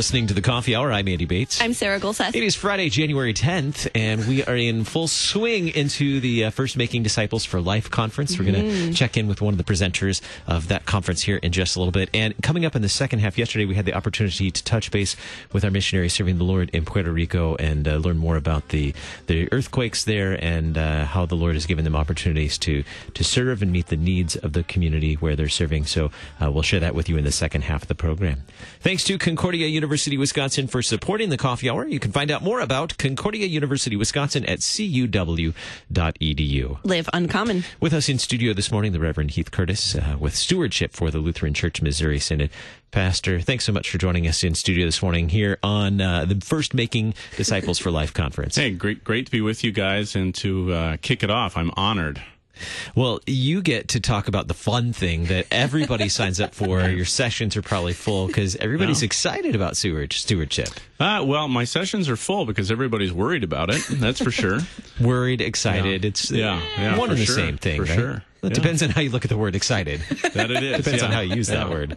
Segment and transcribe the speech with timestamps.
[0.00, 0.90] listening to the Coffee Hour.
[0.90, 1.60] I'm Andy Bates.
[1.60, 2.34] I'm Sarah Gulseth.
[2.34, 6.78] It is Friday, January 10th, and we are in full swing into the uh, First
[6.78, 8.38] Making Disciples for Life conference.
[8.38, 8.92] We're going to Mm-hmm.
[8.92, 11.92] check in with one of the presenters of that conference here in just a little
[11.92, 12.08] bit.
[12.14, 15.16] And coming up in the second half, yesterday we had the opportunity to touch base
[15.52, 18.94] with our missionary serving the Lord in Puerto Rico and uh, learn more about the,
[19.26, 23.60] the earthquakes there and uh, how the Lord has given them opportunities to, to serve
[23.60, 25.84] and meet the needs of the community where they're serving.
[25.84, 26.10] So
[26.42, 28.44] uh, we'll share that with you in the second half of the program.
[28.80, 31.86] Thanks to Concordia University, Wisconsin for supporting the coffee hour.
[31.86, 35.54] You can find out more about Concordia University, Wisconsin at cuw.edu.
[36.84, 37.64] Live uncommon.
[37.80, 41.18] With us in studio this morning, the Reverend Heath Curtis uh, with stewardship for the
[41.18, 42.50] Lutheran Church Missouri Synod.
[42.92, 46.40] Pastor, thanks so much for joining us in studio this morning here on uh, the
[46.40, 48.56] first Making Disciples for Life conference.
[48.56, 51.56] Hey, great, great to be with you guys and to uh, kick it off.
[51.56, 52.20] I'm honored.
[52.94, 56.82] Well, you get to talk about the fun thing that everybody signs up for.
[56.88, 59.06] Your sessions are probably full because everybody's Yeah.
[59.06, 60.68] excited about steward- stewardship.
[60.98, 63.82] Uh, well, my sessions are full because everybody's worried about it.
[63.90, 64.60] That's for sure.
[65.00, 66.04] Worried, excited.
[66.04, 66.08] Yeah.
[66.08, 67.76] It's Yeah, yeah, one and the sure, same thing.
[67.84, 67.98] for right?
[67.98, 68.22] sure.
[68.42, 70.02] It depends on how you look at the word excited.
[70.30, 70.76] That it is.
[70.84, 71.96] Depends on how you use that word.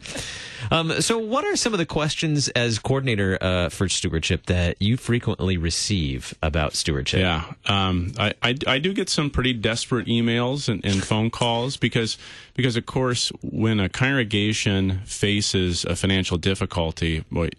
[0.72, 4.98] Um, so, what are some of the questions as coordinator uh, for stewardship that you
[4.98, 7.20] frequently receive about stewardship?
[7.20, 11.78] Yeah, um, I, I I do get some pretty desperate emails and, and phone calls
[11.78, 12.18] because
[12.56, 17.50] because of course when a congregation faces a financial difficulty, boy,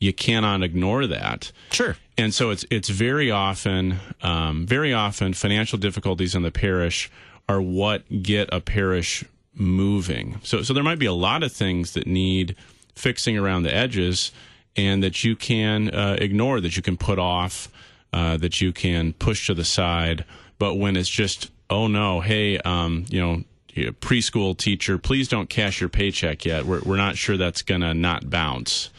[0.00, 1.52] you cannot ignore that.
[1.70, 1.96] Sure.
[2.16, 7.10] And so it's it's very often um, very often financial difficulties in the parish
[7.48, 10.40] are what get a parish moving.
[10.42, 12.56] So so there might be a lot of things that need
[12.94, 14.32] fixing around the edges,
[14.76, 17.68] and that you can uh, ignore, that you can put off,
[18.12, 20.24] uh, that you can push to the side.
[20.58, 23.44] But when it's just oh no, hey, um, you know.
[23.74, 26.64] Preschool teacher, please don't cash your paycheck yet.
[26.64, 28.90] We're, we're not sure that's going to not bounce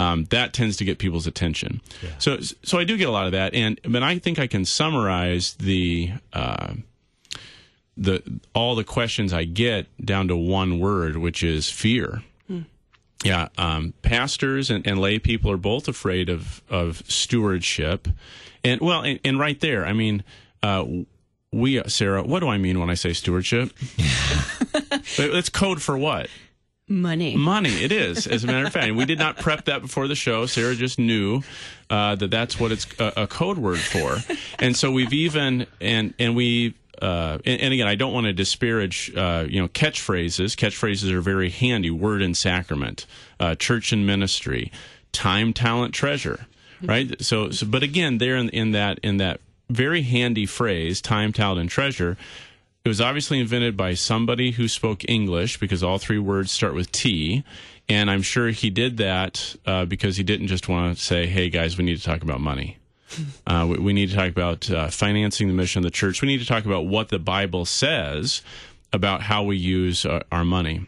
[0.00, 1.80] um, that tends to get people's attention.
[2.18, 4.64] So, so I do get a lot of that, and but I think I can
[4.64, 6.74] summarize the uh,
[8.00, 8.22] the
[8.54, 12.24] all the questions I get down to one word, which is fear.
[13.22, 18.08] Yeah, um, pastors and, and lay people are both afraid of of stewardship,
[18.64, 20.24] and well, and, and right there, I mean.
[20.62, 20.84] Uh,
[21.52, 23.72] we, Sarah, what do I mean when I say stewardship?
[25.18, 26.28] it's code for what?
[26.90, 27.36] Money.
[27.36, 28.26] Money, it is.
[28.26, 30.46] As a matter of fact, and we did not prep that before the show.
[30.46, 31.42] Sarah just knew
[31.88, 34.18] uh, that that's what it's a, a code word for,
[34.58, 36.74] and so we've even and and we.
[37.00, 40.56] Uh, and, and again, I don't want to disparage, uh, you know, catchphrases.
[40.56, 41.90] Catchphrases are very handy.
[41.90, 43.06] Word and sacrament,
[43.38, 44.70] uh, church and ministry,
[45.12, 46.46] time, talent, treasure,
[46.82, 47.20] right?
[47.22, 51.60] So, so but again, there in, in that in that very handy phrase, time, talent,
[51.60, 52.16] and treasure,
[52.84, 56.90] it was obviously invented by somebody who spoke English because all three words start with
[56.92, 57.44] T.
[57.88, 61.50] And I'm sure he did that uh, because he didn't just want to say, hey,
[61.50, 62.78] guys, we need to talk about money.
[63.46, 66.22] Uh, we, we need to talk about uh, financing the mission of the church.
[66.22, 68.42] We need to talk about what the Bible says
[68.92, 70.86] about how we use uh, our money.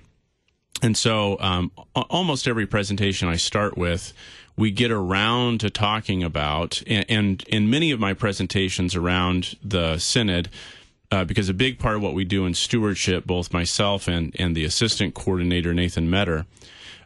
[0.83, 4.13] And so, um, almost every presentation I start with,
[4.57, 9.99] we get around to talking about, and, and in many of my presentations around the
[9.99, 10.49] synod,
[11.13, 14.57] uh, because a big part of what we do in stewardship, both myself and, and
[14.57, 16.47] the assistant coordinator, Nathan Meador,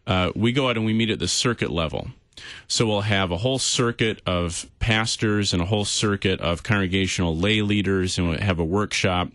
[0.07, 2.09] uh, we go out and we meet at the circuit level.
[2.69, 7.63] So we'll have a whole circuit of pastors and a whole circuit of congregational lay
[7.63, 9.29] leaders, and we'll have a workshop.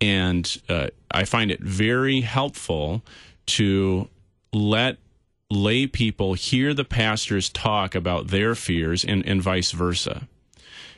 [0.00, 3.02] And uh, I find it very helpful
[3.46, 4.08] to
[4.52, 4.98] let
[5.50, 10.26] lay people hear the pastors talk about their fears and, and vice versa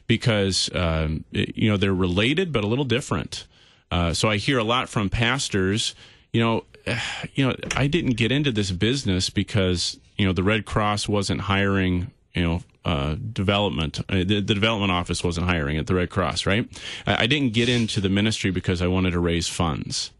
[0.06, 3.46] because um, you know they're related but a little different.
[3.90, 5.94] Uh, so I hear a lot from pastors.
[6.32, 6.64] You know,
[7.34, 11.42] you know, I didn't get into this business because you know the Red Cross wasn't
[11.42, 12.10] hiring.
[12.34, 14.00] You know, uh, development.
[14.08, 16.68] Uh, the, the development office wasn't hiring at the Red Cross, right?
[17.06, 20.10] I, I didn't get into the ministry because I wanted to raise funds.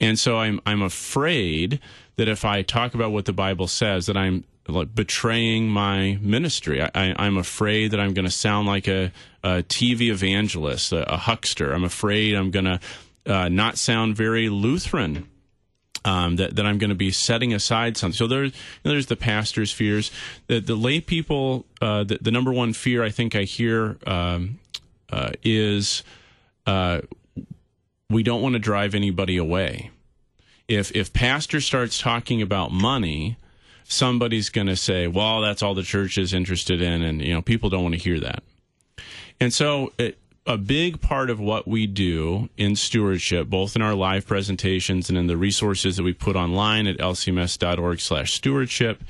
[0.00, 1.80] And so I'm I'm afraid
[2.16, 6.82] that if I talk about what the Bible says, that I'm like betraying my ministry.
[6.82, 11.16] I, I'm afraid that I'm going to sound like a, a TV evangelist, a, a
[11.16, 11.72] huckster.
[11.72, 12.80] I'm afraid I'm going to
[13.26, 15.28] uh, not sound very Lutheran.
[16.08, 18.16] Um, that, that I'm going to be setting aside something.
[18.16, 18.52] So there's
[18.82, 20.10] there's the pastor's fears.
[20.46, 21.66] The the lay people.
[21.82, 24.58] Uh, the, the number one fear I think I hear um,
[25.12, 26.02] uh, is
[26.66, 27.02] uh,
[28.08, 29.90] we don't want to drive anybody away.
[30.66, 33.36] If if pastor starts talking about money,
[33.84, 37.42] somebody's going to say, "Well, that's all the church is interested in," and you know
[37.42, 38.42] people don't want to hear that.
[39.40, 43.94] And so, it, a big part of what we do in stewardship, both in our
[43.94, 49.04] live presentations and in the resources that we put online at lcms.org/stewardship,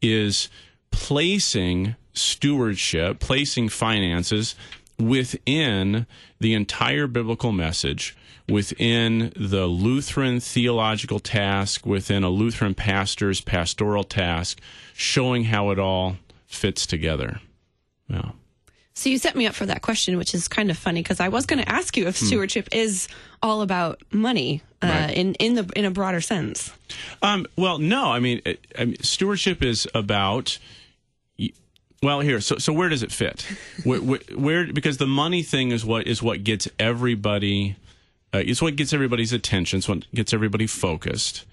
[0.00, 0.48] is
[0.90, 4.54] placing stewardship, placing finances
[4.98, 6.06] within
[6.40, 8.16] the entire biblical message,
[8.48, 14.58] within the Lutheran theological task, within a Lutheran pastor's pastoral task,
[14.94, 17.42] showing how it all fits together.
[18.08, 18.30] Yeah.
[18.98, 21.28] So you set me up for that question, which is kind of funny because I
[21.28, 22.26] was going to ask you if hmm.
[22.26, 23.06] stewardship is
[23.40, 25.16] all about money uh, right.
[25.16, 26.72] in in the in a broader sense.
[27.22, 28.10] Um, well, no.
[28.10, 28.42] I mean,
[28.76, 30.58] I mean, stewardship is about.
[32.02, 32.40] Well, here.
[32.40, 33.42] So, so where does it fit?
[33.84, 37.76] where, where, where, because the money thing is what is what gets everybody.
[38.34, 39.78] Uh, it's what gets everybody's attention.
[39.78, 41.44] It's what gets everybody focused.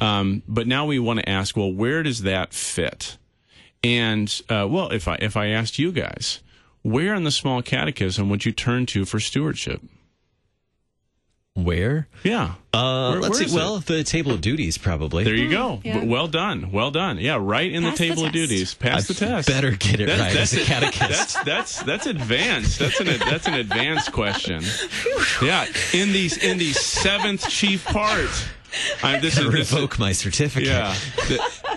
[0.00, 3.18] Um, but now we want to ask, well, where does that fit?
[3.84, 6.40] And uh, well, if I if I asked you guys,
[6.90, 9.82] where in the small catechism would you turn to for stewardship?
[11.54, 12.06] Where?
[12.22, 12.54] Yeah.
[12.72, 13.54] Uh, where, let's see.
[13.54, 15.24] Well, the table of duties, probably.
[15.24, 15.80] There you go.
[15.82, 16.04] Yeah.
[16.04, 16.70] Well done.
[16.70, 17.18] Well done.
[17.18, 18.74] Yeah, right in Pass the table the of duties.
[18.74, 19.48] Pass I the test.
[19.48, 21.34] Better get it that's, right that's as a catechist.
[21.34, 22.78] That's that's that's advanced.
[22.78, 24.62] That's an that's an advanced question.
[25.42, 28.30] Yeah, in these in the seventh chief part.
[29.02, 30.68] I'm, this is, revoke this, my certificate.
[30.68, 30.94] Yeah,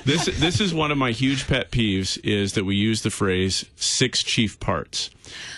[0.05, 3.65] this this is one of my huge pet peeves is that we use the phrase
[3.75, 5.09] six chief parts.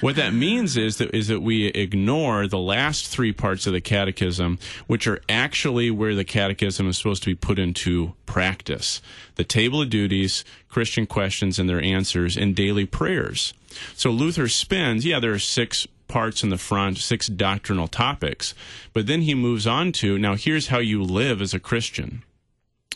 [0.02, 3.82] What that means is that is that we ignore the last three parts of the
[3.82, 9.02] catechism, which are actually where the catechism is supposed to be put into practice.
[9.36, 13.54] The table of duties, Christian questions and their answers, and daily prayers.
[13.96, 18.54] So Luther spends, yeah, there are six parts in the front, six doctrinal topics.
[18.94, 22.24] But then he moves on to now here's how you live as a Christian.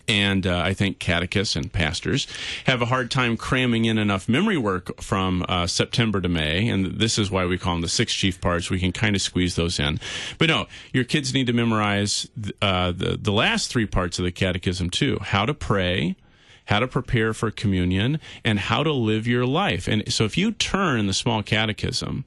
[0.08, 2.28] And uh, I think catechists and pastors
[2.66, 6.70] have a hard time cramming in enough memory work from uh, September to May.
[6.70, 8.70] And this is why we call them the six chief parts.
[8.70, 10.00] We can kind of squeeze those in.
[10.38, 12.28] But no, your kids need to memorize
[12.62, 16.16] uh, the, the last three parts of the catechism too how to pray,
[16.66, 19.88] how to prepare for communion, and how to live your life.
[19.88, 22.26] And so if you turn the small catechism,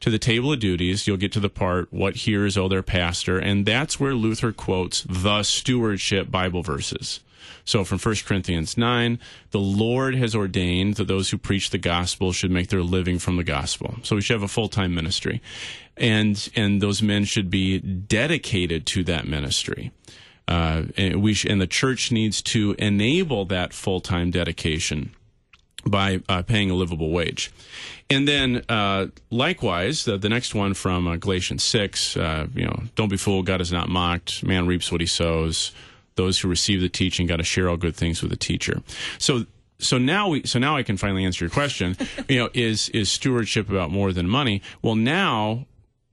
[0.00, 3.38] to the table of duties, you'll get to the part, what hearers owe their pastor,
[3.38, 7.20] and that's where Luther quotes the stewardship Bible verses.
[7.64, 9.18] So from 1 Corinthians 9,
[9.50, 13.36] the Lord has ordained that those who preach the gospel should make their living from
[13.36, 13.96] the gospel.
[14.02, 15.42] So we should have a full-time ministry.
[15.96, 19.92] And, and those men should be dedicated to that ministry.
[20.46, 25.14] Uh, and we sh- and the church needs to enable that full-time dedication
[25.84, 27.50] by uh, paying a livable wage.
[28.10, 32.82] And then, uh, likewise, the, the, next one from uh, Galatians 6, uh, you know,
[32.94, 34.42] don't be fooled, God is not mocked.
[34.42, 35.72] Man reaps what he sows.
[36.14, 38.82] Those who receive the teaching got to share all good things with the teacher.
[39.18, 39.44] So,
[39.78, 41.96] so now we, so now I can finally answer your question.
[42.28, 44.62] you know, is, is stewardship about more than money?
[44.80, 45.66] Well, now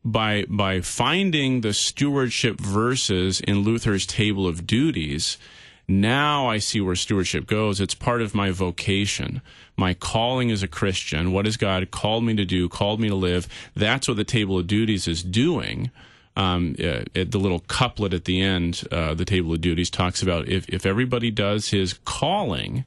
[0.04, 5.38] by, by finding the stewardship verses in Luther's table of duties,
[5.88, 7.80] now I see where stewardship goes.
[7.80, 9.42] It's part of my vocation,
[9.78, 11.32] my calling as a Christian.
[11.32, 13.48] What has God called me to do, called me to live?
[13.76, 15.92] That's what the table of duties is doing.
[16.38, 20.50] Um, uh, the little couplet at the end, uh, the table of duties talks about
[20.50, 22.84] if, if everybody does his calling,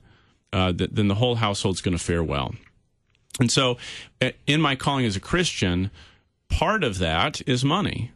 [0.53, 2.55] uh, th- then the whole household's going to fare well.
[3.41, 3.79] And so,
[4.21, 5.91] uh, in my calling as a Christian,
[6.51, 8.11] part of that is money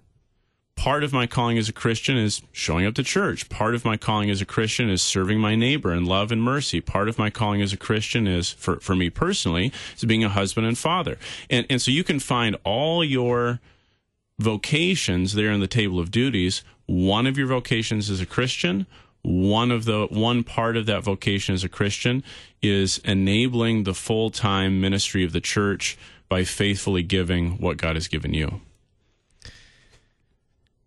[0.83, 3.49] part of my calling as a Christian is showing up to church.
[3.49, 6.81] Part of my calling as a Christian is serving my neighbor in love and mercy.
[6.81, 10.29] Part of my calling as a Christian is, for, for me personally, is being a
[10.29, 11.19] husband and father.
[11.49, 13.61] And, and so you can find all your
[14.41, 16.65] vocations there in the table of duties.
[16.87, 18.89] One of your vocations as a Christian,
[19.23, 22.25] one of the one part of that vocation as a Christian
[22.61, 25.97] is enabling the full-time ministry of the church
[26.29, 28.63] by faithfully giving what God has given you.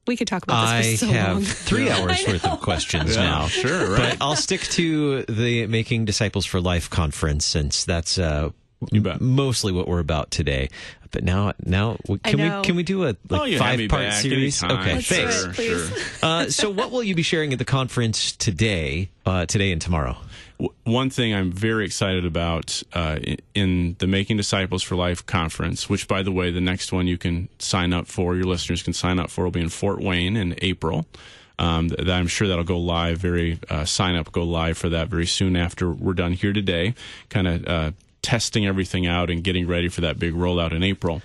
[0.07, 1.43] We could talk about this I so have long.
[1.43, 3.47] three hours worth of questions yeah, now.
[3.47, 4.17] Sure, right.
[4.17, 8.51] But I'll stick to the Making Disciples for Life conference since that's uh,
[9.19, 10.69] mostly what we're about today.
[11.11, 14.61] But now, now can we can we do a like, oh, five part series?
[14.61, 14.81] Anytime.
[14.81, 15.59] Okay, Let's thanks.
[15.59, 15.89] It, sure.
[16.21, 20.17] uh, so, what will you be sharing at the conference today, uh, today and tomorrow?
[20.83, 23.19] One thing I'm very excited about uh,
[23.53, 27.17] in the Making Disciples for Life conference, which, by the way, the next one you
[27.17, 30.37] can sign up for, your listeners can sign up for, will be in Fort Wayne
[30.37, 31.05] in April.
[31.57, 33.17] Um, that I'm sure that'll go live.
[33.17, 36.95] Very uh, sign up, go live for that very soon after we're done here today.
[37.29, 41.21] Kind of uh, testing everything out and getting ready for that big rollout in April.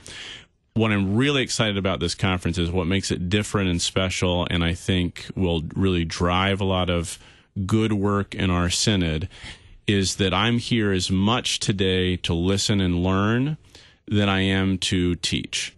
[0.74, 4.62] What I'm really excited about this conference is what makes it different and special, and
[4.62, 7.18] I think will really drive a lot of
[7.66, 9.28] good work in our synod
[9.86, 13.56] is that I'm here as much today to listen and learn
[14.06, 15.74] than I am to teach.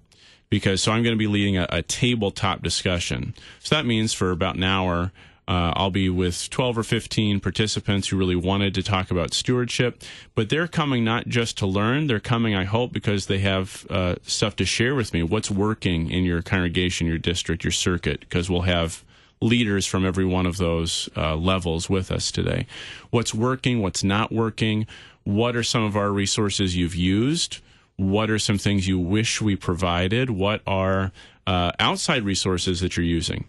[0.50, 3.34] Because so I'm going to be leading a, a tabletop discussion.
[3.60, 5.12] So that means for about an hour,
[5.48, 10.00] Uh, I'll be with 12 or 15 participants who really wanted to talk about stewardship,
[10.36, 14.14] but they're coming not just to learn, they're coming, I hope, because they have uh,
[14.22, 15.24] stuff to share with me.
[15.24, 19.02] What's working in your congregation, your district, your circuit, because we'll have
[19.42, 22.66] leaders from every one of those uh, levels with us today.
[23.10, 24.86] What's working, what's not working,
[25.24, 27.58] what are some of our resources you've used?
[27.96, 30.30] What are some things you wish we provided?
[30.30, 31.12] What are
[31.46, 33.44] uh, outside resources that you're using?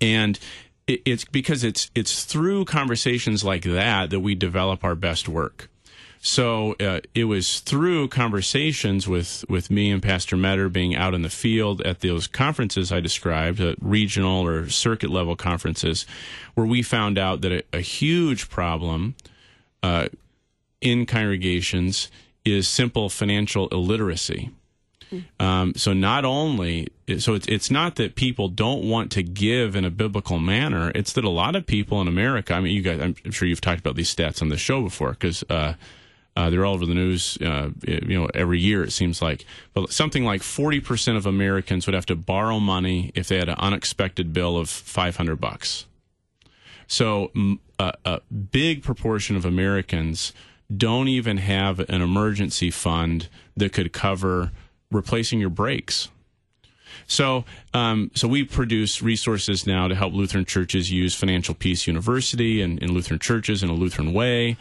[0.00, 0.38] And
[0.86, 5.68] it's because it's it's through conversations like that that we develop our best work.
[6.20, 11.22] So uh, it was through conversations with, with me and Pastor Meador being out in
[11.22, 16.06] the field at those conferences I described, uh, regional or circuit level conferences,
[16.54, 19.14] where we found out that a, a huge problem
[19.82, 20.08] uh,
[20.80, 22.10] in congregations
[22.44, 24.50] is simple financial illiteracy.
[25.40, 29.86] Um, so not only so it's it's not that people don't want to give in
[29.86, 30.92] a biblical manner.
[30.94, 32.52] It's that a lot of people in America.
[32.52, 33.00] I mean, you guys.
[33.00, 35.44] I'm sure you've talked about these stats on the show before because.
[35.48, 35.74] Uh,
[36.38, 39.44] uh, they're all over the news, uh, you know, every year it seems like.
[39.74, 43.56] But something like 40% of Americans would have to borrow money if they had an
[43.58, 45.86] unexpected bill of 500 bucks.
[46.86, 47.32] So
[47.80, 50.32] a big proportion of Americans
[50.74, 54.52] don't even have an emergency fund that could cover
[54.92, 56.08] replacing your brakes.
[57.08, 62.62] So, um, so we produce resources now to help Lutheran churches use Financial Peace University
[62.62, 64.56] and, and Lutheran churches in a Lutheran way.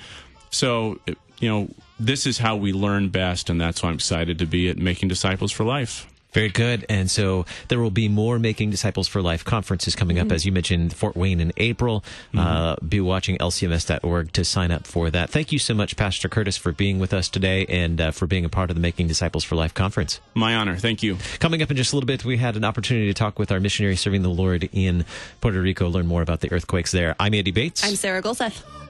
[0.49, 0.99] So,
[1.39, 4.69] you know, this is how we learn best, and that's why I'm excited to be
[4.69, 6.07] at Making Disciples for Life.
[6.33, 6.85] Very good.
[6.89, 10.35] And so there will be more Making Disciples for Life conferences coming up, mm-hmm.
[10.35, 12.03] as you mentioned, Fort Wayne in April.
[12.33, 12.39] Mm-hmm.
[12.39, 15.29] Uh, be watching lcms.org to sign up for that.
[15.29, 18.45] Thank you so much, Pastor Curtis, for being with us today and uh, for being
[18.45, 20.19] a part of the Making Disciples for Life conference.
[20.35, 20.75] My honor.
[20.75, 21.17] Thank you.
[21.39, 23.59] Coming up in just a little bit, we had an opportunity to talk with our
[23.59, 25.05] missionary serving the Lord in
[25.41, 27.15] Puerto Rico, learn more about the earthquakes there.
[27.19, 27.83] I'm Andy Bates.
[27.83, 28.86] I'm Sarah Gulseth.